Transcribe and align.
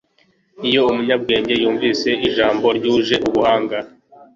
iyo 0.67 0.81
umunyabwenge 0.91 1.53
yumvise 1.61 2.09
ijambo 2.27 2.65
ryuje 2.77 3.15
ubuhanga 3.27 3.77